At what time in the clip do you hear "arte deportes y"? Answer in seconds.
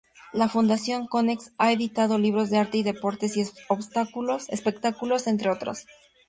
2.57-3.41